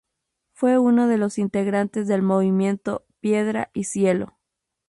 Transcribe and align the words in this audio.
Fue 0.53 0.79
uno 0.79 1.07
de 1.07 1.19
los 1.19 1.37
integrantes 1.37 2.07
del 2.07 2.23
movimiento 2.23 3.05
Piedra 3.19 3.69
y 3.71 3.83
Cielo. 3.83 4.39